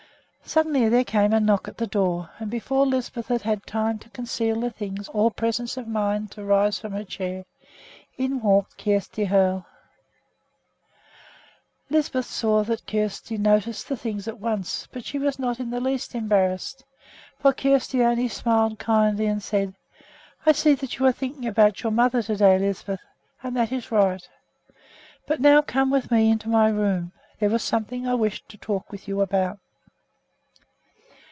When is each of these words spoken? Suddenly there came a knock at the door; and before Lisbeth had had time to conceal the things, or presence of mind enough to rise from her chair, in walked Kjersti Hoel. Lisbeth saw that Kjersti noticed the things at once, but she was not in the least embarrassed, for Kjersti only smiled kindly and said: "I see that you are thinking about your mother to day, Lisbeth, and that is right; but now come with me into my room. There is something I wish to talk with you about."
Suddenly 0.43 0.89
there 0.89 1.05
came 1.05 1.31
a 1.31 1.39
knock 1.39 1.69
at 1.69 1.77
the 1.77 1.87
door; 1.87 2.29
and 2.37 2.51
before 2.51 2.85
Lisbeth 2.85 3.27
had 3.29 3.43
had 3.43 3.65
time 3.65 3.99
to 3.99 4.09
conceal 4.09 4.59
the 4.59 4.69
things, 4.69 5.07
or 5.13 5.31
presence 5.31 5.77
of 5.77 5.87
mind 5.87 6.21
enough 6.23 6.31
to 6.31 6.43
rise 6.43 6.77
from 6.77 6.91
her 6.91 7.05
chair, 7.05 7.45
in 8.17 8.41
walked 8.41 8.75
Kjersti 8.77 9.27
Hoel. 9.29 9.65
Lisbeth 11.89 12.25
saw 12.25 12.63
that 12.65 12.85
Kjersti 12.85 13.37
noticed 13.37 13.87
the 13.87 13.95
things 13.95 14.27
at 14.27 14.39
once, 14.41 14.89
but 14.91 15.05
she 15.05 15.17
was 15.17 15.39
not 15.39 15.61
in 15.61 15.69
the 15.69 15.79
least 15.79 16.15
embarrassed, 16.15 16.83
for 17.39 17.53
Kjersti 17.53 18.01
only 18.03 18.27
smiled 18.27 18.77
kindly 18.77 19.27
and 19.27 19.41
said: 19.41 19.73
"I 20.45 20.51
see 20.51 20.73
that 20.73 20.99
you 20.99 21.05
are 21.05 21.13
thinking 21.13 21.47
about 21.47 21.81
your 21.81 21.93
mother 21.93 22.21
to 22.23 22.35
day, 22.35 22.59
Lisbeth, 22.59 22.99
and 23.41 23.55
that 23.55 23.71
is 23.71 23.89
right; 23.89 24.27
but 25.25 25.39
now 25.39 25.61
come 25.61 25.89
with 25.89 26.11
me 26.11 26.29
into 26.29 26.49
my 26.49 26.67
room. 26.67 27.13
There 27.39 27.53
is 27.55 27.63
something 27.63 28.05
I 28.05 28.15
wish 28.15 28.43
to 28.49 28.57
talk 28.57 28.91
with 28.91 29.07
you 29.07 29.21
about." 29.21 29.57